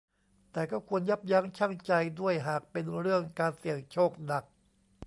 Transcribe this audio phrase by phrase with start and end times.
[0.51, 4.43] แต่ก็ควรยับยั้งชั่งใจด้วยหากเป็นเรื่องการเสี่ยงโชคหนัก